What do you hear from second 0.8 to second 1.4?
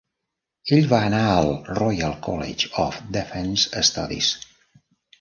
va anar